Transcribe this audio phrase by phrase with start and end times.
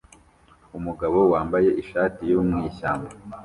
[0.77, 3.11] Umugabo wambaye ishati yo mwishyamba